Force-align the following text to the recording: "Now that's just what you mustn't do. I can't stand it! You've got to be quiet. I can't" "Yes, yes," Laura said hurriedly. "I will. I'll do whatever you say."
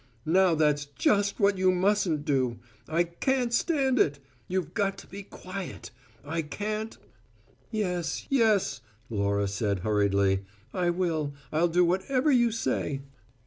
"Now 0.25 0.55
that's 0.55 0.85
just 0.85 1.39
what 1.39 1.59
you 1.59 1.71
mustn't 1.71 2.25
do. 2.25 2.57
I 2.87 3.03
can't 3.03 3.53
stand 3.53 3.99
it! 3.99 4.17
You've 4.47 4.73
got 4.73 4.97
to 4.97 5.07
be 5.07 5.21
quiet. 5.21 5.91
I 6.25 6.41
can't" 6.41 6.97
"Yes, 7.71 8.25
yes," 8.27 8.81
Laura 9.11 9.47
said 9.47 9.81
hurriedly. 9.81 10.43
"I 10.73 10.89
will. 10.89 11.35
I'll 11.51 11.67
do 11.67 11.85
whatever 11.85 12.31
you 12.31 12.51
say." 12.51 13.01